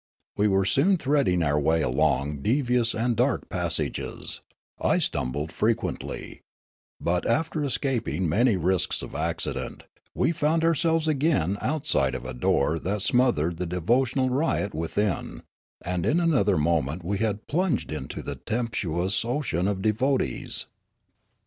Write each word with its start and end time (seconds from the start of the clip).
We 0.35 0.47
were 0.47 0.65
soon 0.65 0.97
threading 0.97 1.43
our 1.43 1.59
way 1.59 1.83
along 1.83 2.41
devious 2.41 2.95
and 2.95 3.15
dark 3.15 3.49
pas 3.49 3.75
sages; 3.75 4.41
I 4.79 4.97
stumbled 4.97 5.51
frequently; 5.51 6.41
but, 6.99 7.23
after 7.27 7.63
escaping 7.63 8.27
many 8.27 8.57
risks 8.57 9.03
of 9.03 9.13
accident, 9.13 9.83
we 10.15 10.31
found 10.31 10.63
ourselves 10.65 11.07
again 11.07 11.59
out 11.61 11.85
side 11.85 12.15
of 12.15 12.25
a 12.25 12.33
door 12.33 12.79
that 12.79 13.03
smothered 13.03 13.57
the 13.57 13.67
devotional 13.67 14.31
riot 14.31 14.73
with 14.73 14.97
in; 14.97 15.43
and 15.83 16.03
in 16.03 16.19
another 16.19 16.57
moment 16.57 17.05
we 17.05 17.19
had 17.19 17.45
plunged 17.45 17.91
into 17.91 18.23
the 18.23 18.37
tempestuous 18.37 19.23
ocean 19.23 19.67
of 19.67 19.83
devotees. 19.83 20.65